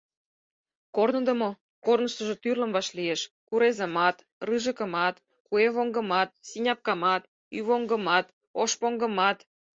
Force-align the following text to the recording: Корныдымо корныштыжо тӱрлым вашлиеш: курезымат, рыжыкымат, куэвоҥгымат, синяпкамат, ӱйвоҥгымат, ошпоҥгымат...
Корныдымо 0.95 1.49
корныштыжо 1.85 2.35
тӱрлым 2.41 2.71
вашлиеш: 2.73 3.21
курезымат, 3.47 4.17
рыжыкымат, 4.47 5.15
куэвоҥгымат, 5.47 6.29
синяпкамат, 6.49 7.23
ӱйвоҥгымат, 7.57 8.25
ошпоҥгымат... 8.61 9.37